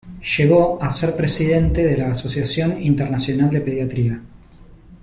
Llegó 0.35 0.81
a 0.81 0.89
ser 0.89 1.15
presidente 1.15 1.85
de 1.85 1.95
la 1.95 2.09
Asociación 2.09 2.81
Internacional 2.81 3.51
de 3.51 3.61
Pediatría. 3.61 4.19